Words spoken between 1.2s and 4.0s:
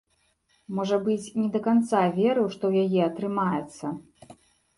не да канца верыў, што ў яе атрымаецца.